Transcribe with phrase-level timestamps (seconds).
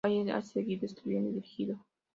[0.03, 1.79] Wallace ha seguido escribiendo y dirigiendo.